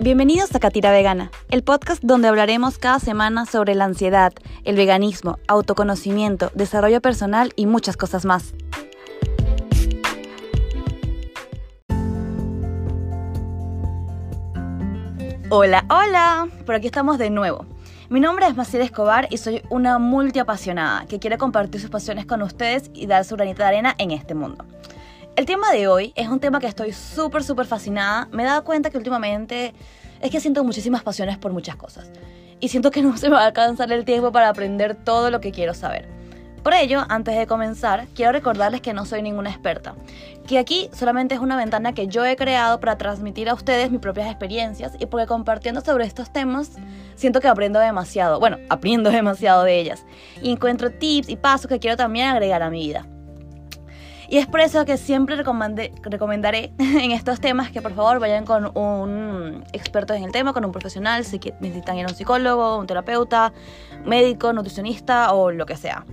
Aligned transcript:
Bienvenidos 0.00 0.54
a 0.54 0.60
Catira 0.60 0.92
Vegana, 0.92 1.32
el 1.50 1.64
podcast 1.64 2.00
donde 2.04 2.28
hablaremos 2.28 2.78
cada 2.78 3.00
semana 3.00 3.46
sobre 3.46 3.74
la 3.74 3.84
ansiedad, 3.84 4.32
el 4.62 4.76
veganismo, 4.76 5.40
autoconocimiento, 5.48 6.52
desarrollo 6.54 7.00
personal 7.00 7.52
y 7.56 7.66
muchas 7.66 7.96
cosas 7.96 8.24
más. 8.24 8.54
Hola, 15.50 15.84
hola, 15.90 16.48
por 16.64 16.76
aquí 16.76 16.86
estamos 16.86 17.18
de 17.18 17.30
nuevo. 17.30 17.66
Mi 18.08 18.20
nombre 18.20 18.46
es 18.46 18.54
Maciel 18.54 18.82
Escobar 18.82 19.26
y 19.30 19.38
soy 19.38 19.62
una 19.68 19.98
multiapasionada 19.98 21.06
que 21.06 21.18
quiere 21.18 21.38
compartir 21.38 21.80
sus 21.80 21.90
pasiones 21.90 22.24
con 22.24 22.40
ustedes 22.42 22.88
y 22.94 23.06
dar 23.06 23.24
su 23.24 23.34
granita 23.34 23.64
de 23.64 23.68
arena 23.68 23.94
en 23.98 24.12
este 24.12 24.36
mundo. 24.36 24.64
El 25.38 25.46
tema 25.46 25.70
de 25.70 25.86
hoy 25.86 26.12
es 26.16 26.26
un 26.26 26.40
tema 26.40 26.58
que 26.58 26.66
estoy 26.66 26.92
súper, 26.92 27.44
súper 27.44 27.64
fascinada. 27.64 28.26
Me 28.32 28.42
he 28.42 28.46
dado 28.46 28.64
cuenta 28.64 28.90
que 28.90 28.96
últimamente 28.96 29.72
es 30.20 30.32
que 30.32 30.40
siento 30.40 30.64
muchísimas 30.64 31.04
pasiones 31.04 31.38
por 31.38 31.52
muchas 31.52 31.76
cosas. 31.76 32.10
Y 32.58 32.70
siento 32.70 32.90
que 32.90 33.02
no 33.04 33.16
se 33.16 33.28
me 33.28 33.36
va 33.36 33.42
a 33.42 33.46
alcanzar 33.46 33.92
el 33.92 34.04
tiempo 34.04 34.32
para 34.32 34.48
aprender 34.48 34.96
todo 34.96 35.30
lo 35.30 35.40
que 35.40 35.52
quiero 35.52 35.74
saber. 35.74 36.08
Por 36.64 36.74
ello, 36.74 37.04
antes 37.08 37.38
de 37.38 37.46
comenzar, 37.46 38.08
quiero 38.16 38.32
recordarles 38.32 38.80
que 38.80 38.92
no 38.92 39.06
soy 39.06 39.22
ninguna 39.22 39.50
experta, 39.50 39.94
que 40.48 40.58
aquí 40.58 40.90
solamente 40.92 41.36
es 41.36 41.40
una 41.40 41.56
ventana 41.56 41.92
que 41.92 42.08
yo 42.08 42.24
he 42.24 42.34
creado 42.34 42.80
para 42.80 42.98
transmitir 42.98 43.48
a 43.48 43.54
ustedes 43.54 43.92
mis 43.92 44.00
propias 44.00 44.26
experiencias 44.26 44.94
y 44.98 45.06
porque 45.06 45.28
compartiendo 45.28 45.82
sobre 45.82 46.04
estos 46.04 46.32
temas 46.32 46.72
siento 47.14 47.40
que 47.40 47.46
aprendo 47.46 47.78
demasiado, 47.78 48.40
bueno, 48.40 48.58
aprendo 48.70 49.08
demasiado 49.08 49.62
de 49.62 49.78
ellas 49.78 50.04
y 50.42 50.50
encuentro 50.50 50.90
tips 50.90 51.28
y 51.28 51.36
pasos 51.36 51.68
que 51.68 51.78
quiero 51.78 51.96
también 51.96 52.26
agregar 52.26 52.60
a 52.64 52.70
mi 52.70 52.88
vida. 52.88 53.06
Y 54.30 54.36
es 54.36 54.46
por 54.46 54.60
eso 54.60 54.84
que 54.84 54.98
siempre 54.98 55.36
recomendaré 55.36 56.72
en 56.78 57.12
estos 57.12 57.40
temas 57.40 57.70
que 57.70 57.80
por 57.80 57.94
favor 57.94 58.20
vayan 58.20 58.44
con 58.44 58.76
un 58.76 59.64
experto 59.72 60.12
en 60.12 60.22
el 60.22 60.32
tema, 60.32 60.52
con 60.52 60.66
un 60.66 60.72
profesional, 60.72 61.24
si 61.24 61.40
necesitan 61.60 61.96
ir 61.96 62.04
a 62.04 62.08
un 62.08 62.14
psicólogo, 62.14 62.76
un 62.76 62.86
terapeuta, 62.86 63.54
médico, 64.04 64.52
nutricionista 64.52 65.32
o 65.32 65.50
lo 65.50 65.64
que 65.64 65.76
sea. 65.76 66.04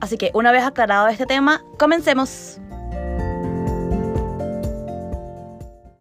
Así 0.00 0.16
que 0.16 0.30
una 0.32 0.52
vez 0.52 0.62
aclarado 0.62 1.08
este 1.08 1.26
tema, 1.26 1.60
comencemos. 1.76 2.60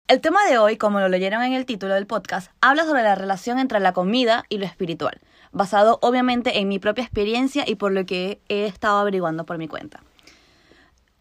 El 0.07 0.21
tema 0.21 0.45
de 0.47 0.59
hoy, 0.59 0.77
como 0.77 0.99
lo 0.99 1.09
leyeron 1.09 1.41
en 1.43 1.53
el 1.53 1.65
título 1.65 1.95
del 1.95 2.05
podcast, 2.05 2.51
habla 2.61 2.83
sobre 2.85 3.01
la 3.01 3.15
relación 3.15 3.57
entre 3.57 3.79
la 3.79 3.93
comida 3.93 4.45
y 4.49 4.59
lo 4.59 4.65
espiritual, 4.65 5.19
basado 5.51 5.97
obviamente 6.01 6.59
en 6.59 6.67
mi 6.67 6.77
propia 6.77 7.03
experiencia 7.03 7.63
y 7.67 7.75
por 7.75 7.91
lo 7.91 8.05
que 8.05 8.39
he 8.49 8.65
estado 8.65 8.99
averiguando 8.99 9.45
por 9.45 9.57
mi 9.57 9.67
cuenta. 9.67 10.01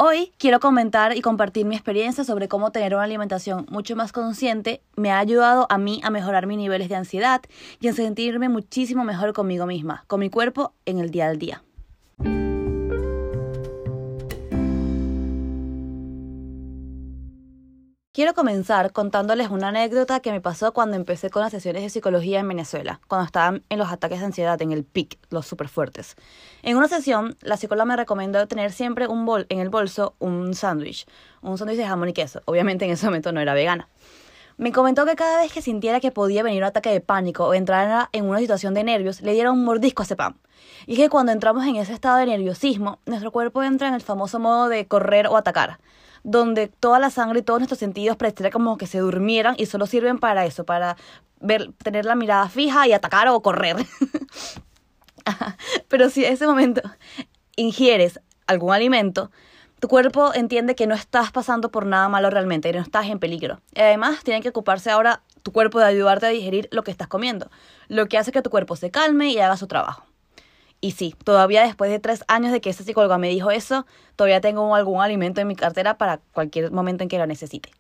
Hoy 0.01 0.33
quiero 0.39 0.61
comentar 0.61 1.17
y 1.17 1.23
compartir 1.23 1.67
mi 1.67 1.75
experiencia 1.75 2.23
sobre 2.23 2.47
cómo 2.47 2.71
tener 2.71 2.95
una 2.95 3.03
alimentación 3.03 3.67
mucho 3.69 3.97
más 3.97 4.13
consciente 4.13 4.81
me 4.95 5.11
ha 5.11 5.19
ayudado 5.19 5.67
a 5.71 5.77
mí 5.77 6.01
a 6.05 6.11
mejorar 6.11 6.47
mis 6.47 6.57
niveles 6.57 6.89
de 6.89 6.95
ansiedad 6.95 7.43
y 7.81 7.89
a 7.89 7.93
sentirme 7.93 8.49
muchísimo 8.49 9.03
mejor 9.03 9.33
conmigo 9.33 9.67
misma, 9.67 10.05
con 10.07 10.21
mi 10.21 10.31
cuerpo 10.31 10.73
en 10.87 11.01
el 11.01 11.11
día 11.11 11.27
al 11.27 11.41
día. 11.41 11.65
Quiero 18.19 18.35
comenzar 18.35 18.91
contándoles 18.91 19.49
una 19.49 19.69
anécdota 19.69 20.19
que 20.19 20.33
me 20.33 20.41
pasó 20.41 20.73
cuando 20.73 20.97
empecé 20.97 21.31
con 21.31 21.41
las 21.41 21.53
sesiones 21.53 21.85
de 21.85 21.89
psicología 21.89 22.41
en 22.41 22.49
Venezuela, 22.49 23.01
cuando 23.07 23.25
estaba 23.27 23.61
en 23.69 23.79
los 23.79 23.93
ataques 23.93 24.19
de 24.19 24.25
ansiedad, 24.25 24.61
en 24.61 24.73
el 24.73 24.83
pic, 24.83 25.21
los 25.31 25.47
súper 25.47 25.69
fuertes. 25.69 26.17
En 26.65 26.77
una 26.77 26.89
sesión, 26.89 27.37
la 27.43 27.57
psicóloga 27.57 27.85
me 27.85 27.95
recomendó 27.95 28.45
tener 28.49 28.73
siempre 28.73 29.07
un 29.07 29.25
bol 29.25 29.47
en 29.51 29.61
el 29.61 29.69
bolso 29.69 30.17
un 30.19 30.53
sándwich, 30.55 31.07
un 31.43 31.59
sándwich 31.59 31.77
de 31.79 31.87
jamón 31.87 32.09
y 32.09 32.13
queso. 32.13 32.43
Obviamente 32.47 32.87
en 32.87 32.91
ese 32.91 33.07
momento 33.07 33.31
no 33.31 33.39
era 33.39 33.55
vegana. 33.55 33.89
Me 34.57 34.73
comentó 34.73 35.07
que 35.07 35.15
cada 35.15 35.41
vez 35.41 35.53
que 35.53 35.63
sintiera 35.63 36.01
que 36.01 36.11
podía 36.11 36.43
venir 36.43 36.63
un 36.63 36.67
ataque 36.67 36.91
de 36.91 37.01
pánico 37.01 37.47
o 37.47 37.55
entrar 37.55 38.09
en 38.11 38.25
una 38.25 38.41
situación 38.41 38.75
de 38.75 38.83
nervios, 38.83 39.21
le 39.21 39.33
diera 39.33 39.53
un 39.53 39.63
mordisco 39.63 40.03
a 40.03 40.07
ese 40.07 40.17
pan. 40.17 40.35
Y 40.89 40.97
que 40.97 41.09
cuando 41.09 41.31
entramos 41.31 41.65
en 41.65 41.77
ese 41.77 41.93
estado 41.93 42.17
de 42.17 42.27
nerviosismo, 42.27 42.99
nuestro 43.07 43.31
cuerpo 43.31 43.63
entra 43.63 43.87
en 43.87 43.95
el 43.95 44.03
famoso 44.03 44.41
modo 44.41 44.69
de 44.69 44.89
correr 44.89 45.29
o 45.29 45.37
atacar 45.37 45.79
donde 46.29 46.69
toda 46.69 46.99
la 46.99 47.09
sangre 47.09 47.41
y 47.41 47.43
todos 47.43 47.59
nuestros 47.59 47.79
sentidos 47.79 48.19
pareciera 48.19 48.51
como 48.51 48.77
que 48.77 48.87
se 48.87 48.99
durmieran 48.99 49.55
y 49.57 49.65
solo 49.65 49.87
sirven 49.87 50.19
para 50.19 50.45
eso, 50.45 50.65
para 50.65 50.99
ver, 51.41 51.73
tener 51.83 52.05
la 52.05 52.15
mirada 52.15 52.51
fija 52.51 52.87
y 52.87 52.93
atacar 52.93 53.29
o 53.29 53.41
correr. 53.41 53.77
Pero 55.89 56.11
si 56.11 56.27
en 56.27 56.35
ese 56.35 56.47
momento 56.47 56.83
ingieres 57.57 58.21
algún 58.47 58.75
alimento, 58.75 59.31
tu 59.81 59.89
cuerpo 59.89 60.35
entiende 60.35 60.75
que 60.75 60.87
no 60.87 60.95
estás 60.95 61.33
pasando 61.33 61.71
por 61.71 61.87
nada 61.87 62.11
malo 62.11 62.29
realmente, 62.29 62.71
que 62.71 62.77
no 62.77 62.83
estás 62.83 63.07
en 63.07 63.19
peligro. 63.19 63.63
Y 63.75 63.81
además, 63.81 64.23
tiene 64.23 64.43
que 64.43 64.51
ocuparse 64.51 64.91
ahora 64.91 65.23
tu 65.43 65.53
cuerpo 65.53 65.79
de 65.79 65.87
ayudarte 65.87 66.27
a 66.27 66.31
digerir 66.31 66.69
lo 66.73 66.83
que 66.83 66.91
estás 66.91 67.09
comiendo, 67.09 67.51
lo 67.89 68.07
que 68.07 68.19
hace 68.19 68.33
que 68.33 68.43
tu 68.43 68.51
cuerpo 68.51 68.77
se 68.77 68.91
calme 68.91 69.31
y 69.31 69.39
haga 69.39 69.57
su 69.57 69.67
trabajo. 69.67 70.08
Y 70.81 70.93
sí, 70.93 71.15
todavía 71.25 71.63
después 71.63 71.91
de 71.91 71.99
tres 71.99 72.25
años 72.29 72.53
de 72.53 72.61
que 72.61 72.71
esa 72.71 72.85
psicóloga 72.85 73.19
me 73.19 73.29
dijo 73.29 73.51
eso, 73.51 73.85
todavía 74.15 74.41
tengo 74.41 74.75
algún 74.75 75.03
alimento 75.03 75.41
en 75.41 75.49
mi 75.49 75.57
cartera 75.57 75.99
para 75.99 76.19
cualquier 76.33 76.71
momento 76.71 77.03
en 77.03 77.09
que 77.09 77.19
lo 77.19 77.27
necesite. 77.27 77.71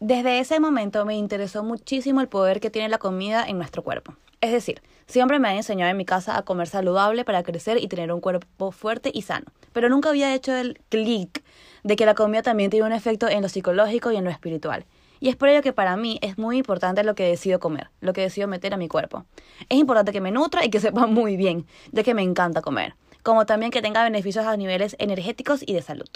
Desde 0.00 0.38
ese 0.38 0.60
momento 0.60 1.06
me 1.06 1.16
interesó 1.16 1.62
muchísimo 1.62 2.20
el 2.20 2.28
poder 2.28 2.60
que 2.60 2.68
tiene 2.68 2.90
la 2.90 2.98
comida 2.98 3.44
en 3.46 3.56
nuestro 3.56 3.82
cuerpo. 3.82 4.14
Es 4.42 4.52
decir, 4.52 4.82
siempre 5.06 5.38
me 5.38 5.48
han 5.48 5.56
enseñado 5.56 5.90
en 5.90 5.96
mi 5.96 6.04
casa 6.04 6.36
a 6.36 6.42
comer 6.42 6.68
saludable 6.68 7.24
para 7.24 7.42
crecer 7.42 7.82
y 7.82 7.88
tener 7.88 8.12
un 8.12 8.20
cuerpo 8.20 8.72
fuerte 8.72 9.10
y 9.14 9.22
sano. 9.22 9.46
Pero 9.72 9.88
nunca 9.88 10.10
había 10.10 10.34
hecho 10.34 10.54
el 10.54 10.78
clic 10.90 11.42
de 11.84 11.96
que 11.96 12.04
la 12.04 12.14
comida 12.14 12.42
también 12.42 12.68
tiene 12.68 12.84
un 12.84 12.92
efecto 12.92 13.28
en 13.28 13.40
lo 13.40 13.48
psicológico 13.48 14.12
y 14.12 14.16
en 14.16 14.24
lo 14.24 14.30
espiritual. 14.30 14.84
Y 15.24 15.30
es 15.30 15.36
por 15.36 15.48
ello 15.48 15.62
que 15.62 15.72
para 15.72 15.96
mí 15.96 16.18
es 16.20 16.36
muy 16.36 16.58
importante 16.58 17.02
lo 17.02 17.14
que 17.14 17.26
decido 17.26 17.58
comer, 17.58 17.88
lo 18.02 18.12
que 18.12 18.20
decido 18.20 18.46
meter 18.46 18.74
a 18.74 18.76
mi 18.76 18.88
cuerpo. 18.88 19.24
Es 19.70 19.78
importante 19.78 20.12
que 20.12 20.20
me 20.20 20.30
nutra 20.30 20.66
y 20.66 20.68
que 20.68 20.80
sepa 20.80 21.06
muy 21.06 21.38
bien, 21.38 21.64
ya 21.92 22.02
que 22.02 22.12
me 22.12 22.20
encanta 22.20 22.60
comer, 22.60 22.94
como 23.22 23.46
también 23.46 23.72
que 23.72 23.80
tenga 23.80 24.04
beneficios 24.04 24.44
a 24.44 24.54
niveles 24.58 24.96
energéticos 24.98 25.64
y 25.66 25.72
de 25.72 25.80
salud. 25.80 26.10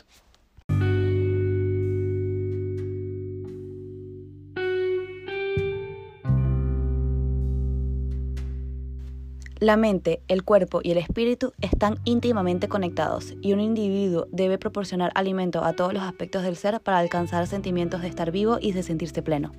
La 9.61 9.77
mente, 9.77 10.23
el 10.29 10.45
cuerpo 10.45 10.81
y 10.85 10.93
el 10.93 10.99
espíritu 10.99 11.53
están 11.61 11.99
íntimamente 12.05 12.69
conectados 12.69 13.35
y 13.43 13.55
un 13.55 13.61
individuo 13.61 14.29
debe 14.31 14.57
proporcionar 14.57 15.11
alimento 15.17 15.65
a 15.65 15.73
todos 15.73 15.93
los 15.93 16.05
aspectos 16.05 16.45
del 16.45 16.57
ser 16.57 16.81
para 16.81 16.99
alcanzar 16.99 17.45
sentimientos 17.49 18.03
de 18.03 18.07
estar 18.07 18.31
vivo 18.31 18.59
y 18.61 18.71
de 18.71 18.85
sentirse 18.85 19.21
pleno. 19.21 19.51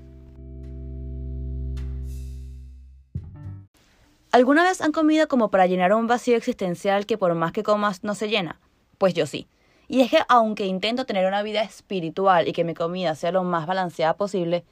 ¿Alguna 4.32 4.64
vez 4.64 4.80
han 4.80 4.94
comido 4.94 5.28
como 5.28 5.52
para 5.52 5.68
llenar 5.68 5.92
un 5.92 6.08
vacío 6.08 6.38
existencial 6.38 7.06
que 7.06 7.18
por 7.18 7.36
más 7.36 7.52
que 7.52 7.64
comas 7.64 8.06
no 8.06 8.16
se 8.16 8.30
llena? 8.30 8.62
Pues 9.00 9.14
yo 9.14 9.26
sí. 9.26 9.50
Y 9.90 10.00
es 10.00 10.12
que 10.12 10.20
aunque 10.30 10.66
intento 10.66 11.06
tener 11.06 11.28
una 11.28 11.44
vida 11.44 11.62
espiritual 11.62 12.48
y 12.48 12.54
que 12.54 12.64
mi 12.64 12.74
comida 12.74 13.16
sea 13.16 13.34
lo 13.34 13.44
más 13.44 13.68
balanceada 13.68 14.16
posible, 14.16 14.64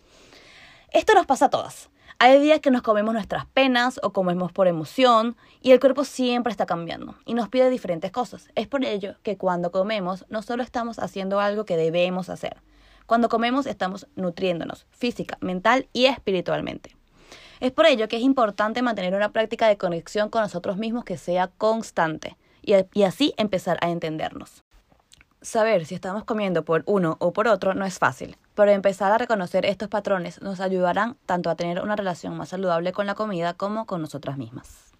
esto 0.93 1.13
nos 1.15 1.25
pasa 1.25 1.47
a 1.47 1.49
todas. 1.49 1.89
Hay 2.19 2.39
días 2.39 2.61
que 2.61 2.71
nos 2.71 2.81
comemos 2.81 3.13
nuestras 3.13 3.45
penas 3.45 3.99
o 4.01 4.11
comemos 4.11 4.51
por 4.51 4.67
emoción 4.67 5.37
y 5.61 5.69
el 5.69 5.79
cuerpo 5.79 6.03
siempre 6.03 6.49
está 6.49 6.65
cambiando 6.65 7.15
y 7.25 7.35
nos 7.35 7.47
pide 7.47 7.69
diferentes 7.69 8.11
cosas. 8.11 8.49
Es 8.55 8.67
por 8.67 8.83
ello 8.83 9.13
que 9.21 9.37
cuando 9.37 9.71
comemos 9.71 10.25
no 10.27 10.41
solo 10.41 10.63
estamos 10.63 10.97
haciendo 10.97 11.39
algo 11.39 11.63
que 11.65 11.77
debemos 11.77 12.29
hacer. 12.29 12.57
Cuando 13.05 13.29
comemos 13.29 13.67
estamos 13.67 14.07
nutriéndonos 14.15 14.87
física, 14.89 15.37
mental 15.41 15.89
y 15.93 16.05
espiritualmente. 16.05 16.97
Es 17.59 17.71
por 17.71 17.85
ello 17.85 18.07
que 18.07 18.17
es 18.17 18.23
importante 18.23 18.81
mantener 18.81 19.13
una 19.13 19.31
práctica 19.31 19.67
de 19.67 19.77
conexión 19.77 20.29
con 20.29 20.41
nosotros 20.41 20.77
mismos 20.77 21.03
que 21.03 21.17
sea 21.17 21.49
constante 21.49 22.35
y, 22.63 23.03
así 23.03 23.35
empezar 23.37 23.77
a 23.81 23.91
entendernos. 23.91 24.63
Saber 25.41 25.85
si 25.85 25.93
estamos 25.93 26.23
comiendo 26.23 26.65
por 26.65 26.83
uno 26.87 27.15
o 27.19 27.31
por 27.31 27.47
otro 27.47 27.75
no 27.75 27.85
es 27.85 27.99
fácil, 27.99 28.37
pero 28.55 28.71
empezar 28.71 29.11
a 29.11 29.19
reconocer 29.19 29.65
estos 29.65 29.87
patrones 29.87 30.41
nos 30.41 30.59
ayudarán 30.59 31.15
tanto 31.27 31.51
a 31.51 31.55
tener 31.55 31.79
una 31.81 31.95
relación 31.95 32.35
más 32.35 32.49
saludable 32.49 32.91
con 32.91 33.05
la 33.05 33.13
comida 33.13 33.53
como 33.53 33.85
con 33.85 34.01
nosotras 34.01 34.37
mismas. 34.37 34.93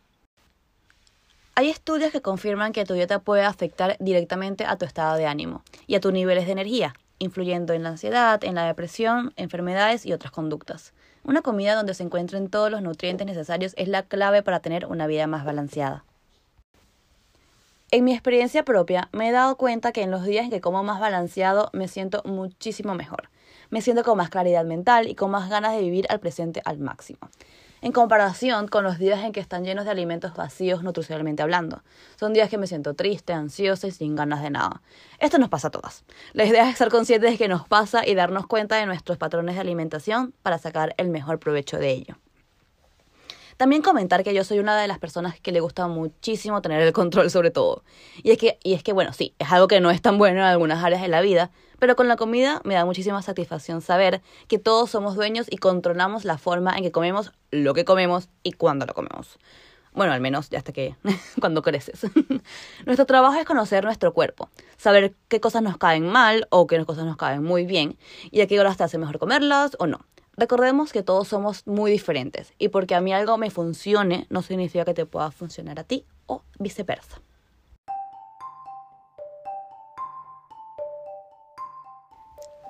Hay 1.55 1.69
estudios 1.71 2.11
que 2.11 2.21
confirman 2.21 2.71
que 2.71 2.85
tu 2.85 2.93
dieta 2.93 3.17
puede 3.17 3.43
afectar 3.43 3.97
directamente 3.99 4.63
a 4.63 4.77
tu 4.77 4.85
estado 4.85 5.17
de 5.17 5.25
ánimo 5.25 5.63
y 5.87 5.95
a 5.95 5.99
tus 5.99 6.13
niveles 6.13 6.45
de 6.45 6.51
energía, 6.51 6.93
influyendo 7.17 7.73
en 7.73 7.81
la 7.81 7.89
ansiedad, 7.89 8.43
en 8.43 8.53
la 8.53 8.67
depresión, 8.67 9.33
enfermedades 9.37 10.05
y 10.05 10.13
otras 10.13 10.31
conductas. 10.31 10.93
Una 11.23 11.41
comida 11.41 11.73
donde 11.73 11.95
se 11.95 12.03
encuentren 12.03 12.51
todos 12.51 12.69
los 12.69 12.83
nutrientes 12.83 13.25
necesarios 13.25 13.73
es 13.75 13.87
la 13.87 14.03
clave 14.03 14.43
para 14.43 14.59
tener 14.59 14.85
una 14.85 15.07
vida 15.07 15.25
más 15.25 15.45
balanceada. 15.45 16.05
En 17.89 18.03
mi 18.03 18.11
experiencia 18.11 18.65
propia 18.65 19.07
me 19.13 19.29
he 19.29 19.31
dado 19.31 19.55
cuenta 19.55 19.93
que 19.93 20.01
en 20.01 20.11
los 20.11 20.25
días 20.25 20.43
en 20.43 20.49
que 20.49 20.59
como 20.59 20.83
más 20.83 20.99
balanceado 20.99 21.69
me 21.71 21.87
siento 21.87 22.21
muchísimo 22.25 22.95
mejor. 22.95 23.29
Me 23.69 23.81
siento 23.81 24.03
con 24.03 24.17
más 24.17 24.29
claridad 24.29 24.65
mental 24.65 25.07
y 25.07 25.15
con 25.15 25.31
más 25.31 25.49
ganas 25.49 25.71
de 25.71 25.79
vivir 25.79 26.05
al 26.09 26.19
presente 26.19 26.61
al 26.65 26.79
máximo. 26.79 27.19
en 27.81 27.93
comparación 27.93 28.67
con 28.67 28.83
los 28.83 28.97
días 28.97 29.23
en 29.23 29.31
que 29.31 29.39
están 29.39 29.63
llenos 29.63 29.85
de 29.85 29.91
alimentos 29.91 30.35
vacíos 30.35 30.83
nutricionalmente 30.83 31.43
hablando. 31.43 31.83
Son 32.19 32.33
días 32.33 32.49
que 32.49 32.57
me 32.57 32.67
siento 32.67 32.93
triste, 32.93 33.31
ansiosa 33.31 33.87
y 33.87 33.91
sin 33.91 34.15
ganas 34.15 34.41
de 34.41 34.49
nada. 34.49 34.81
Esto 35.19 35.37
nos 35.37 35.47
pasa 35.47 35.69
a 35.69 35.71
todas. 35.71 36.03
La 36.33 36.43
idea 36.43 36.63
es 36.63 36.73
estar 36.73 36.89
conscientes 36.89 37.31
de 37.31 37.37
que 37.37 37.47
nos 37.47 37.67
pasa 37.69 38.05
y 38.05 38.15
darnos 38.15 38.47
cuenta 38.47 38.75
de 38.75 38.85
nuestros 38.85 39.17
patrones 39.17 39.55
de 39.55 39.61
alimentación 39.61 40.33
para 40.43 40.57
sacar 40.57 40.93
el 40.97 41.09
mejor 41.09 41.39
provecho 41.39 41.77
de 41.77 41.91
ello. 41.91 42.17
También 43.57 43.81
comentar 43.81 44.23
que 44.23 44.33
yo 44.33 44.43
soy 44.43 44.59
una 44.59 44.79
de 44.79 44.87
las 44.87 44.99
personas 44.99 45.39
que 45.39 45.51
le 45.51 45.59
gusta 45.59 45.87
muchísimo 45.87 46.61
tener 46.61 46.81
el 46.81 46.93
control 46.93 47.31
sobre 47.31 47.49
todo. 47.49 47.83
Y 48.21 48.31
es 48.31 48.37
que, 48.37 48.59
y 48.63 48.73
es 48.73 48.83
que 48.83 48.93
bueno, 48.93 49.13
sí, 49.13 49.33
es 49.39 49.51
algo 49.51 49.67
que 49.67 49.81
no 49.81 49.89
es 49.89 50.01
tan 50.01 50.19
bueno 50.19 50.39
en 50.39 50.45
algunas 50.45 50.83
áreas 50.83 51.01
de 51.01 51.07
la 51.07 51.21
vida, 51.21 51.49
pero 51.79 51.95
con 51.95 52.07
la 52.07 52.17
comida 52.17 52.61
me 52.63 52.75
da 52.75 52.85
muchísima 52.85 53.21
satisfacción 53.23 53.81
saber 53.81 54.21
que 54.47 54.59
todos 54.59 54.91
somos 54.91 55.15
dueños 55.15 55.47
y 55.49 55.57
controlamos 55.57 56.23
la 56.23 56.37
forma 56.37 56.77
en 56.77 56.83
que 56.83 56.91
comemos 56.91 57.33
lo 57.49 57.73
que 57.73 57.83
comemos 57.83 58.29
y 58.43 58.51
cuándo 58.51 58.85
lo 58.85 58.93
comemos. 58.93 59.39
Bueno, 59.93 60.13
al 60.13 60.21
menos 60.21 60.53
hasta 60.55 60.71
que 60.71 60.95
cuando 61.39 61.63
creces. 61.63 62.01
nuestro 62.85 63.07
trabajo 63.07 63.39
es 63.39 63.45
conocer 63.45 63.83
nuestro 63.83 64.13
cuerpo, 64.13 64.49
saber 64.77 65.15
qué 65.27 65.39
cosas 65.39 65.63
nos 65.63 65.77
caen 65.77 66.07
mal 66.07 66.45
o 66.51 66.67
qué 66.67 66.85
cosas 66.85 67.05
nos 67.05 67.17
caen 67.17 67.43
muy 67.43 67.65
bien 67.65 67.97
y 68.29 68.41
a 68.41 68.47
qué 68.47 68.59
horas 68.59 68.77
te 68.77 68.83
hace 68.83 68.99
mejor 68.99 69.17
comerlas 69.17 69.75
o 69.79 69.87
no. 69.87 70.05
Recordemos 70.39 70.93
que 70.93 71.01
todos 71.01 71.27
somos 71.27 71.65
muy 71.65 71.89
diferentes 71.89 72.53
y 72.59 72.67
porque 72.67 72.93
a 72.93 73.01
mí 73.01 73.11
algo 73.11 73.39
me 73.39 73.49
funcione 73.49 74.27
no 74.29 74.43
significa 74.43 74.85
que 74.85 74.93
te 74.93 75.07
pueda 75.07 75.31
funcionar 75.31 75.79
a 75.79 75.83
ti 75.83 76.05
o 76.27 76.43
viceversa. 76.59 77.23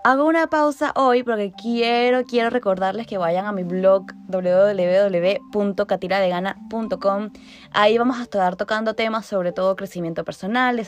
Hago 0.07 0.23
una 0.23 0.47
pausa 0.47 0.93
hoy 0.95 1.23
porque 1.23 1.51
quiero, 1.51 2.23
quiero 2.23 2.49
recordarles 2.49 3.07
que 3.07 3.17
vayan 3.17 3.45
a 3.45 3.51
mi 3.51 3.63
blog 3.63 4.05
www.catiradegana.com. 4.29 7.29
Ahí 7.71 7.97
vamos 7.97 8.17
a 8.17 8.23
estar 8.23 8.55
tocando 8.55 8.93
temas 8.93 9.25
sobre 9.25 9.51
todo 9.51 9.75
crecimiento 9.75 10.23
personal, 10.23 10.81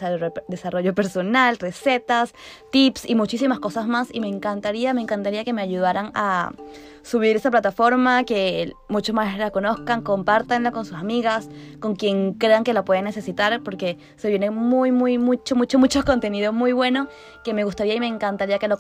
desarrollo 0.48 0.95
personal, 0.95 1.57
recetas, 1.57 2.33
tips 2.71 3.10
y 3.10 3.16
muchísimas 3.16 3.60
cosas 3.60 3.88
más. 3.88 4.07
Y 4.13 4.21
me 4.21 4.30
encantaría, 4.30 4.94
me 4.94 5.01
encantaría 5.01 5.44
que 5.44 5.51
me 5.51 5.63
ayudaran 5.63 6.13
a 6.15 6.54
subir 7.01 7.36
esa 7.36 7.51
plataforma, 7.51 8.24
que 8.24 8.72
muchos 8.88 9.13
más 9.15 9.38
la 9.38 9.51
conozcan, 9.51 10.01
compartanla 10.01 10.72
con 10.72 10.86
sus 10.86 10.95
amigas, 10.95 11.50
con 11.80 11.95
quien 11.95 12.36
crean 12.36 12.63
que 12.63 12.74
la 12.74 12.86
pueden 12.86 13.04
necesitar, 13.06 13.62
porque 13.63 13.98
se 14.15 14.30
viene 14.30 14.51
muy, 14.51 14.92
muy, 14.92 15.18
mucho, 15.18 15.56
mucho, 15.56 15.80
mucho 15.80 16.06
contenido 16.06 16.54
muy 16.54 16.72
bueno 16.72 17.07
que 17.44 17.54
me 17.54 17.63
gustaría 17.63 17.95
y 17.95 18.00
me 18.00 18.07
encantaría 18.07 18.60
que 18.60 18.68
lo 18.68 18.77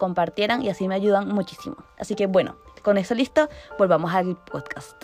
y 0.61 0.69
así 0.69 0.87
me 0.87 0.95
ayudan 0.95 1.27
muchísimo. 1.29 1.77
Así 1.97 2.15
que 2.15 2.27
bueno, 2.27 2.57
con 2.83 2.97
eso 2.97 3.15
listo, 3.15 3.49
volvamos 3.77 4.13
al 4.13 4.35
podcast. 4.37 5.03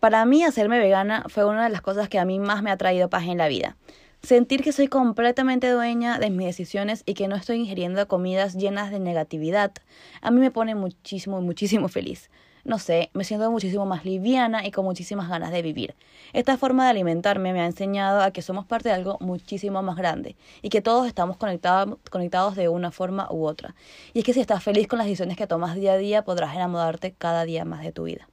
Para 0.00 0.24
mí 0.24 0.42
hacerme 0.42 0.80
vegana 0.80 1.24
fue 1.28 1.44
una 1.44 1.62
de 1.62 1.70
las 1.70 1.80
cosas 1.80 2.08
que 2.08 2.18
a 2.18 2.24
mí 2.24 2.40
más 2.40 2.62
me 2.62 2.72
ha 2.72 2.76
traído 2.76 3.08
paz 3.08 3.24
en 3.24 3.38
la 3.38 3.46
vida. 3.46 3.76
Sentir 4.22 4.62
que 4.62 4.72
soy 4.72 4.88
completamente 4.88 5.68
dueña 5.70 6.18
de 6.18 6.30
mis 6.30 6.46
decisiones 6.46 7.02
y 7.06 7.14
que 7.14 7.28
no 7.28 7.36
estoy 7.36 7.58
ingiriendo 7.58 8.06
comidas 8.08 8.54
llenas 8.54 8.90
de 8.90 8.98
negatividad, 8.98 9.72
a 10.20 10.30
mí 10.30 10.40
me 10.40 10.50
pone 10.50 10.74
muchísimo, 10.74 11.40
muchísimo 11.40 11.88
feliz. 11.88 12.30
No 12.64 12.78
sé, 12.78 13.10
me 13.12 13.24
siento 13.24 13.50
muchísimo 13.50 13.86
más 13.86 14.04
liviana 14.04 14.64
y 14.64 14.70
con 14.70 14.84
muchísimas 14.84 15.28
ganas 15.28 15.50
de 15.50 15.62
vivir. 15.62 15.96
Esta 16.32 16.56
forma 16.56 16.84
de 16.84 16.90
alimentarme 16.90 17.52
me 17.52 17.60
ha 17.60 17.66
enseñado 17.66 18.22
a 18.22 18.30
que 18.30 18.40
somos 18.40 18.64
parte 18.64 18.88
de 18.88 18.94
algo 18.94 19.18
muchísimo 19.20 19.82
más 19.82 19.96
grande 19.96 20.36
y 20.62 20.68
que 20.68 20.80
todos 20.80 21.08
estamos 21.08 21.36
conectados, 21.36 21.98
conectados 22.10 22.54
de 22.54 22.68
una 22.68 22.92
forma 22.92 23.26
u 23.30 23.46
otra. 23.46 23.74
Y 24.14 24.20
es 24.20 24.24
que 24.24 24.32
si 24.32 24.40
estás 24.40 24.62
feliz 24.62 24.86
con 24.86 24.98
las 24.98 25.06
decisiones 25.06 25.36
que 25.36 25.48
tomas 25.48 25.74
día 25.74 25.94
a 25.94 25.96
día, 25.96 26.22
podrás 26.22 26.54
enamorarte 26.54 27.12
cada 27.12 27.44
día 27.44 27.64
más 27.64 27.82
de 27.82 27.90
tu 27.90 28.04
vida. 28.04 28.28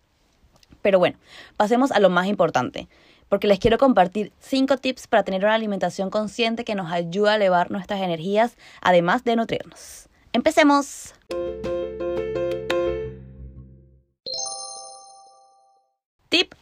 Pero 0.84 1.00
bueno, 1.00 1.18
pasemos 1.58 1.92
a 1.92 2.00
lo 2.00 2.10
más 2.10 2.28
importante 2.28 2.88
porque 3.30 3.48
les 3.48 3.60
quiero 3.60 3.78
compartir 3.78 4.32
5 4.40 4.78
tips 4.78 5.08
para 5.08 5.24
tener 5.24 5.44
una 5.44 5.54
alimentación 5.54 6.10
consciente 6.10 6.66
que 6.66 6.76
nos 6.76 6.92
ayuda 6.92 7.34
a 7.34 7.36
elevar 7.36 7.72
nuestras 7.72 8.02
energías, 8.02 8.58
además 8.82 9.24
de 9.24 9.36
nutrirnos. 9.36 10.10
¡Empecemos! 10.34 11.14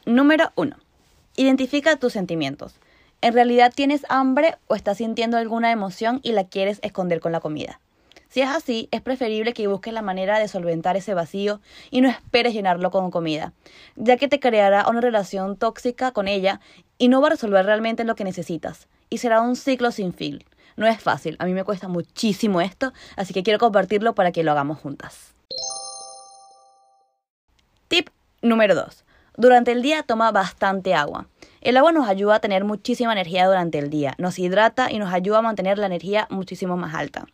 Número 0.07 0.51
1. 0.55 0.75
Identifica 1.35 1.97
tus 1.97 2.13
sentimientos. 2.13 2.75
¿En 3.19 3.33
realidad 3.33 3.73
tienes 3.75 4.05
hambre 4.07 4.55
o 4.67 4.75
estás 4.75 4.97
sintiendo 4.97 5.37
alguna 5.37 5.71
emoción 5.71 6.21
y 6.23 6.31
la 6.31 6.45
quieres 6.45 6.79
esconder 6.81 7.19
con 7.19 7.33
la 7.33 7.41
comida? 7.41 7.81
Si 8.29 8.41
es 8.41 8.49
así, 8.49 8.87
es 8.91 9.01
preferible 9.01 9.53
que 9.53 9.67
busques 9.67 9.93
la 9.93 10.01
manera 10.01 10.39
de 10.39 10.47
solventar 10.47 10.95
ese 10.95 11.13
vacío 11.13 11.59
y 11.91 12.01
no 12.01 12.09
esperes 12.09 12.53
llenarlo 12.53 12.89
con 12.89 13.11
comida, 13.11 13.53
ya 13.95 14.17
que 14.17 14.27
te 14.27 14.39
creará 14.39 14.87
una 14.87 15.01
relación 15.01 15.57
tóxica 15.57 16.11
con 16.11 16.27
ella 16.27 16.61
y 16.97 17.09
no 17.09 17.19
va 17.19 17.27
a 17.27 17.31
resolver 17.31 17.65
realmente 17.65 18.05
lo 18.05 18.15
que 18.15 18.23
necesitas, 18.23 18.87
y 19.09 19.17
será 19.17 19.41
un 19.41 19.55
ciclo 19.55 19.91
sin 19.91 20.13
fin. 20.13 20.43
No 20.75 20.87
es 20.87 21.01
fácil, 21.01 21.35
a 21.39 21.45
mí 21.45 21.53
me 21.53 21.63
cuesta 21.63 21.87
muchísimo 21.87 22.61
esto, 22.61 22.93
así 23.15 23.33
que 23.33 23.43
quiero 23.43 23.59
compartirlo 23.59 24.13
para 24.13 24.31
que 24.31 24.43
lo 24.43 24.51
hagamos 24.51 24.79
juntas. 24.79 25.33
Tip 27.87 28.09
número 28.41 28.75
2. 28.75 29.06
Durante 29.39 29.71
el 29.71 29.83
día 29.83 30.01
toma 30.01 30.31
bastante 30.31 30.95
agua. 30.95 31.27
El 31.61 31.77
agua 31.77 31.91
nos 31.91 32.09
ayuda 32.09 32.35
a 32.35 32.39
tener 32.39 32.63
muchísima 32.63 33.11
energía 33.11 33.45
durante 33.45 33.77
el 33.77 33.91
día, 33.91 34.15
nos 34.17 34.39
hidrata 34.39 34.91
y 34.91 34.97
nos 34.97 35.13
ayuda 35.13 35.37
a 35.37 35.41
mantener 35.43 35.77
la 35.77 35.85
energía 35.85 36.25
muchísimo 36.31 36.75
más 36.75 36.95
alta. 36.95 37.27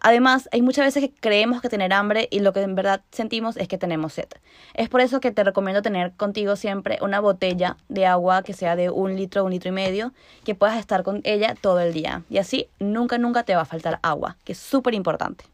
Además, 0.00 0.48
hay 0.52 0.62
muchas 0.62 0.86
veces 0.86 1.02
que 1.02 1.12
creemos 1.20 1.60
que 1.60 1.68
tener 1.68 1.92
hambre 1.92 2.28
y 2.30 2.40
lo 2.40 2.54
que 2.54 2.62
en 2.62 2.74
verdad 2.74 3.02
sentimos 3.10 3.58
es 3.58 3.68
que 3.68 3.76
tenemos 3.76 4.14
sed. 4.14 4.28
Es 4.72 4.88
por 4.88 5.02
eso 5.02 5.20
que 5.20 5.32
te 5.32 5.44
recomiendo 5.44 5.82
tener 5.82 6.12
contigo 6.12 6.56
siempre 6.56 6.98
una 7.02 7.20
botella 7.20 7.76
de 7.90 8.06
agua 8.06 8.42
que 8.42 8.54
sea 8.54 8.74
de 8.74 8.88
un 8.88 9.14
litro, 9.14 9.44
un 9.44 9.50
litro 9.50 9.68
y 9.68 9.72
medio, 9.72 10.14
que 10.44 10.54
puedas 10.54 10.78
estar 10.78 11.02
con 11.02 11.20
ella 11.24 11.56
todo 11.60 11.80
el 11.80 11.92
día. 11.92 12.22
Y 12.30 12.38
así 12.38 12.68
nunca, 12.78 13.18
nunca 13.18 13.42
te 13.42 13.54
va 13.54 13.62
a 13.62 13.66
faltar 13.66 13.98
agua, 14.02 14.38
que 14.44 14.52
es 14.52 14.58
súper 14.58 14.94
importante. 14.94 15.44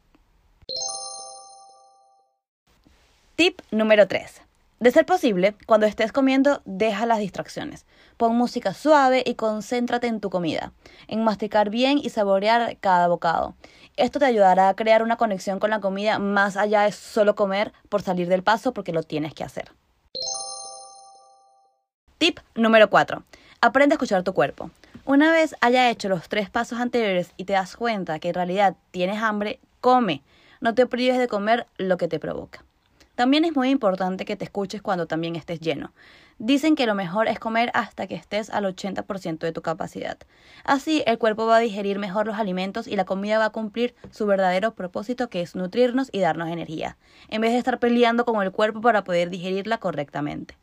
Tip 3.34 3.60
número 3.72 4.06
3. 4.06 4.49
De 4.80 4.90
ser 4.90 5.04
posible, 5.04 5.54
cuando 5.66 5.84
estés 5.84 6.10
comiendo, 6.10 6.62
deja 6.64 7.04
las 7.04 7.18
distracciones. 7.18 7.84
Pon 8.16 8.34
música 8.34 8.72
suave 8.72 9.22
y 9.26 9.34
concéntrate 9.34 10.06
en 10.06 10.20
tu 10.20 10.30
comida, 10.30 10.72
en 11.06 11.22
masticar 11.22 11.68
bien 11.68 11.98
y 11.98 12.08
saborear 12.08 12.78
cada 12.80 13.06
bocado. 13.06 13.54
Esto 13.98 14.18
te 14.18 14.24
ayudará 14.24 14.70
a 14.70 14.74
crear 14.74 15.02
una 15.02 15.18
conexión 15.18 15.58
con 15.58 15.68
la 15.68 15.80
comida 15.80 16.18
más 16.18 16.56
allá 16.56 16.84
de 16.84 16.92
solo 16.92 17.34
comer 17.34 17.74
por 17.90 18.00
salir 18.00 18.26
del 18.28 18.42
paso 18.42 18.72
porque 18.72 18.94
lo 18.94 19.02
tienes 19.02 19.34
que 19.34 19.44
hacer. 19.44 19.70
Tip 22.16 22.38
número 22.54 22.88
4. 22.88 23.22
Aprende 23.60 23.92
a 23.92 23.96
escuchar 23.96 24.22
tu 24.22 24.32
cuerpo. 24.32 24.70
Una 25.04 25.30
vez 25.30 25.54
haya 25.60 25.90
hecho 25.90 26.08
los 26.08 26.26
tres 26.30 26.48
pasos 26.48 26.80
anteriores 26.80 27.34
y 27.36 27.44
te 27.44 27.52
das 27.52 27.76
cuenta 27.76 28.18
que 28.18 28.28
en 28.28 28.34
realidad 28.34 28.76
tienes 28.92 29.22
hambre, 29.22 29.60
come. 29.82 30.22
No 30.62 30.74
te 30.74 30.86
prives 30.86 31.18
de 31.18 31.28
comer 31.28 31.66
lo 31.76 31.98
que 31.98 32.08
te 32.08 32.18
provoca. 32.18 32.64
También 33.20 33.44
es 33.44 33.54
muy 33.54 33.68
importante 33.68 34.24
que 34.24 34.34
te 34.34 34.46
escuches 34.46 34.80
cuando 34.80 35.04
también 35.04 35.36
estés 35.36 35.60
lleno. 35.60 35.92
Dicen 36.38 36.74
que 36.74 36.86
lo 36.86 36.94
mejor 36.94 37.28
es 37.28 37.38
comer 37.38 37.70
hasta 37.74 38.06
que 38.06 38.14
estés 38.14 38.48
al 38.48 38.64
80% 38.64 39.40
de 39.40 39.52
tu 39.52 39.60
capacidad. 39.60 40.16
Así 40.64 41.02
el 41.04 41.18
cuerpo 41.18 41.44
va 41.44 41.58
a 41.58 41.60
digerir 41.60 41.98
mejor 41.98 42.26
los 42.26 42.38
alimentos 42.38 42.88
y 42.88 42.96
la 42.96 43.04
comida 43.04 43.36
va 43.36 43.44
a 43.44 43.50
cumplir 43.50 43.94
su 44.10 44.24
verdadero 44.24 44.72
propósito 44.72 45.28
que 45.28 45.42
es 45.42 45.54
nutrirnos 45.54 46.08
y 46.12 46.20
darnos 46.20 46.48
energía, 46.48 46.96
en 47.28 47.42
vez 47.42 47.52
de 47.52 47.58
estar 47.58 47.78
peleando 47.78 48.24
con 48.24 48.42
el 48.42 48.52
cuerpo 48.52 48.80
para 48.80 49.04
poder 49.04 49.28
digerirla 49.28 49.76
correctamente. 49.76 50.56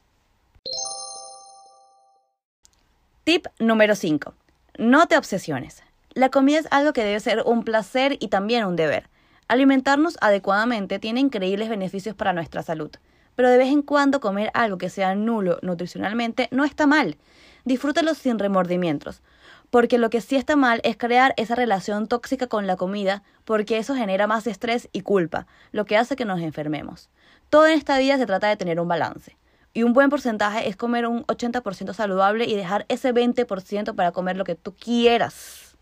Tip 3.23 3.45
número 3.59 3.93
5. 3.93 4.33
No 4.79 5.05
te 5.05 5.15
obsesiones. 5.15 5.83
La 6.15 6.29
comida 6.29 6.57
es 6.57 6.67
algo 6.71 6.91
que 6.91 7.03
debe 7.03 7.19
ser 7.19 7.43
un 7.45 7.63
placer 7.63 8.17
y 8.19 8.29
también 8.29 8.65
un 8.65 8.75
deber. 8.75 9.11
Alimentarnos 9.49 10.17
adecuadamente 10.19 10.99
tiene 10.99 11.21
increíbles 11.21 11.69
beneficios 11.69 12.15
para 12.15 12.33
nuestra 12.33 12.63
salud, 12.63 12.91
pero 13.35 13.49
de 13.49 13.57
vez 13.57 13.69
en 13.69 13.81
cuando 13.81 14.19
comer 14.19 14.51
algo 14.53 14.77
que 14.77 14.89
sea 14.89 15.15
nulo 15.15 15.59
nutricionalmente 15.61 16.49
no 16.51 16.65
está 16.65 16.85
mal. 16.85 17.17
Disfrútalo 17.63 18.13
sin 18.13 18.39
remordimientos, 18.39 19.21
porque 19.69 19.97
lo 19.97 20.09
que 20.09 20.19
sí 20.19 20.35
está 20.35 20.57
mal 20.57 20.81
es 20.83 20.97
crear 20.97 21.33
esa 21.37 21.55
relación 21.55 22.07
tóxica 22.07 22.47
con 22.47 22.67
la 22.67 22.75
comida, 22.75 23.23
porque 23.45 23.77
eso 23.77 23.95
genera 23.95 24.27
más 24.27 24.47
estrés 24.47 24.89
y 24.91 25.01
culpa, 25.01 25.47
lo 25.71 25.85
que 25.85 25.95
hace 25.95 26.17
que 26.17 26.25
nos 26.25 26.41
enfermemos. 26.41 27.09
Todo 27.49 27.67
en 27.67 27.77
esta 27.77 27.97
vida 27.97 28.17
se 28.17 28.25
trata 28.25 28.49
de 28.49 28.57
tener 28.57 28.81
un 28.81 28.87
balance. 28.89 29.37
Y 29.73 29.83
un 29.83 29.93
buen 29.93 30.09
porcentaje 30.09 30.67
es 30.67 30.75
comer 30.75 31.07
un 31.07 31.23
80% 31.27 31.93
saludable 31.93 32.45
y 32.45 32.55
dejar 32.55 32.85
ese 32.89 33.13
20% 33.13 33.95
para 33.95 34.11
comer 34.11 34.35
lo 34.35 34.43
que 34.43 34.55
tú 34.55 34.73
quieras. 34.73 35.75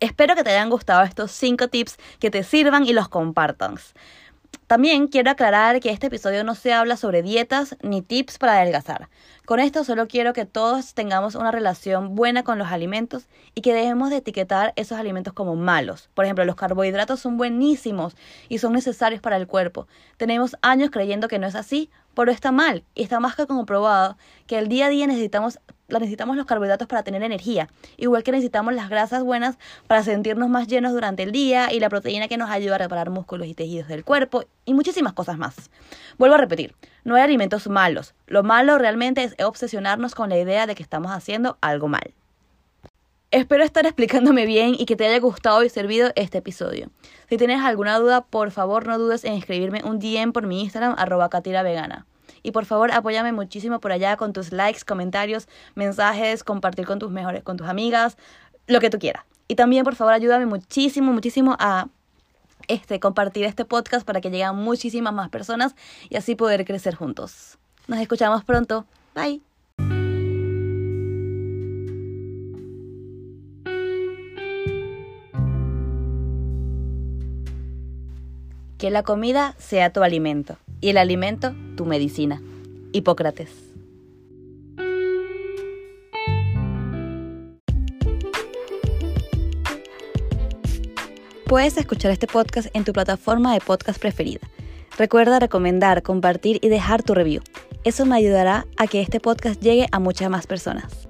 Espero 0.00 0.34
que 0.34 0.44
te 0.44 0.50
hayan 0.50 0.70
gustado 0.70 1.02
estos 1.02 1.30
5 1.30 1.68
tips, 1.68 1.96
que 2.18 2.30
te 2.30 2.42
sirvan 2.42 2.84
y 2.86 2.92
los 2.92 3.08
compartas. 3.08 3.94
También 4.66 5.08
quiero 5.08 5.30
aclarar 5.30 5.78
que 5.80 5.90
este 5.90 6.06
episodio 6.06 6.42
no 6.42 6.54
se 6.54 6.72
habla 6.72 6.96
sobre 6.96 7.22
dietas 7.22 7.76
ni 7.82 8.00
tips 8.00 8.38
para 8.38 8.54
adelgazar. 8.54 9.08
Con 9.44 9.60
esto 9.60 9.84
solo 9.84 10.08
quiero 10.08 10.32
que 10.32 10.46
todos 10.46 10.94
tengamos 10.94 11.34
una 11.34 11.50
relación 11.50 12.14
buena 12.14 12.44
con 12.44 12.58
los 12.58 12.68
alimentos 12.68 13.26
y 13.54 13.60
que 13.60 13.74
dejemos 13.74 14.08
de 14.08 14.16
etiquetar 14.16 14.72
esos 14.76 14.98
alimentos 14.98 15.34
como 15.34 15.54
malos. 15.54 16.08
Por 16.14 16.24
ejemplo, 16.24 16.46
los 16.46 16.56
carbohidratos 16.56 17.20
son 17.20 17.36
buenísimos 17.36 18.16
y 18.48 18.58
son 18.58 18.72
necesarios 18.72 19.20
para 19.20 19.36
el 19.36 19.46
cuerpo. 19.46 19.86
Tenemos 20.16 20.56
años 20.62 20.90
creyendo 20.90 21.28
que 21.28 21.38
no 21.38 21.46
es 21.46 21.56
así, 21.56 21.90
pero 22.14 22.30
está 22.30 22.52
mal 22.52 22.84
y 22.94 23.02
está 23.02 23.20
más 23.20 23.36
que 23.36 23.46
comprobado 23.46 24.16
que 24.46 24.58
el 24.58 24.68
día 24.68 24.86
a 24.86 24.88
día 24.88 25.06
necesitamos 25.06 25.58
necesitamos 25.88 26.36
los 26.36 26.46
carbohidratos 26.46 26.88
para 26.88 27.02
tener 27.02 27.22
energía, 27.22 27.68
igual 27.96 28.22
que 28.22 28.32
necesitamos 28.32 28.74
las 28.74 28.88
grasas 28.88 29.22
buenas 29.22 29.58
para 29.86 30.02
sentirnos 30.02 30.48
más 30.48 30.66
llenos 30.66 30.92
durante 30.92 31.22
el 31.22 31.32
día 31.32 31.72
y 31.72 31.80
la 31.80 31.88
proteína 31.88 32.26
que 32.26 32.36
nos 32.36 32.50
ayuda 32.50 32.76
a 32.76 32.78
reparar 32.78 33.10
músculos 33.10 33.46
y 33.46 33.54
tejidos 33.54 33.88
del 33.88 34.04
cuerpo 34.04 34.44
y 34.64 34.74
muchísimas 34.74 35.12
cosas 35.12 35.38
más. 35.38 35.70
Vuelvo 36.18 36.36
a 36.36 36.38
repetir, 36.38 36.74
no 37.04 37.16
hay 37.16 37.22
alimentos 37.22 37.68
malos, 37.68 38.14
lo 38.26 38.42
malo 38.42 38.78
realmente 38.78 39.22
es 39.22 39.36
obsesionarnos 39.44 40.14
con 40.14 40.30
la 40.30 40.38
idea 40.38 40.66
de 40.66 40.74
que 40.74 40.82
estamos 40.82 41.12
haciendo 41.12 41.58
algo 41.60 41.88
mal. 41.88 42.14
Espero 43.34 43.64
estar 43.64 43.84
explicándome 43.84 44.46
bien 44.46 44.76
y 44.78 44.86
que 44.86 44.94
te 44.94 45.04
haya 45.04 45.18
gustado 45.18 45.64
y 45.64 45.68
servido 45.68 46.12
este 46.14 46.38
episodio. 46.38 46.92
Si 47.28 47.36
tienes 47.36 47.60
alguna 47.64 47.98
duda, 47.98 48.20
por 48.20 48.52
favor 48.52 48.86
no 48.86 48.96
dudes 48.96 49.24
en 49.24 49.32
escribirme 49.32 49.82
un 49.82 49.98
DM 49.98 50.32
por 50.32 50.46
mi 50.46 50.60
Instagram 50.60 50.94
arroba 50.96 51.28
vegana. 51.42 52.06
Y 52.44 52.52
por 52.52 52.64
favor, 52.64 52.92
apóyame 52.92 53.32
muchísimo 53.32 53.80
por 53.80 53.90
allá 53.90 54.16
con 54.16 54.32
tus 54.32 54.52
likes, 54.52 54.82
comentarios, 54.86 55.48
mensajes, 55.74 56.44
compartir 56.44 56.86
con 56.86 57.00
tus 57.00 57.10
mejores, 57.10 57.42
con 57.42 57.56
tus 57.56 57.66
amigas, 57.66 58.16
lo 58.68 58.78
que 58.78 58.88
tú 58.88 59.00
quieras. 59.00 59.24
Y 59.48 59.56
también, 59.56 59.82
por 59.82 59.96
favor, 59.96 60.12
ayúdame 60.12 60.46
muchísimo, 60.46 61.12
muchísimo 61.12 61.56
a 61.58 61.88
este, 62.68 63.00
compartir 63.00 63.46
este 63.46 63.64
podcast 63.64 64.06
para 64.06 64.20
que 64.20 64.30
lleguen 64.30 64.54
muchísimas 64.54 65.12
más 65.12 65.28
personas 65.30 65.74
y 66.08 66.14
así 66.14 66.36
poder 66.36 66.64
crecer 66.64 66.94
juntos. 66.94 67.58
Nos 67.88 67.98
escuchamos 67.98 68.44
pronto. 68.44 68.86
Bye. 69.12 69.53
Que 78.84 78.90
la 78.90 79.02
comida 79.02 79.54
sea 79.56 79.94
tu 79.94 80.02
alimento 80.02 80.58
y 80.82 80.90
el 80.90 80.98
alimento 80.98 81.54
tu 81.74 81.86
medicina. 81.86 82.42
Hipócrates. 82.92 83.48
Puedes 91.46 91.78
escuchar 91.78 92.10
este 92.10 92.26
podcast 92.26 92.68
en 92.74 92.84
tu 92.84 92.92
plataforma 92.92 93.54
de 93.54 93.60
podcast 93.60 93.98
preferida. 93.98 94.40
Recuerda 94.98 95.38
recomendar, 95.38 96.02
compartir 96.02 96.58
y 96.60 96.68
dejar 96.68 97.02
tu 97.02 97.14
review. 97.14 97.40
Eso 97.84 98.04
me 98.04 98.16
ayudará 98.16 98.66
a 98.76 98.86
que 98.86 99.00
este 99.00 99.18
podcast 99.18 99.62
llegue 99.62 99.86
a 99.92 99.98
muchas 99.98 100.28
más 100.28 100.46
personas. 100.46 101.03